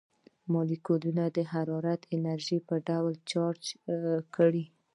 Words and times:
مالیکولونه 0.53 1.23
د 1.35 1.37
حرارتي 1.51 2.07
انرژۍ 2.15 2.59
په 2.69 2.75
ډول 2.87 3.13
خارج 3.31 3.65
کړو. 4.35 4.63